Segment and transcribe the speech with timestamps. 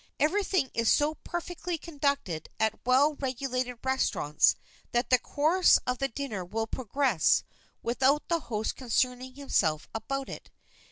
[0.19, 4.55] Everything is so perfectly conducted at well regulated restaurants
[4.93, 7.43] that the course of the dinner will progress
[7.83, 10.49] without the host's concerning himself about it.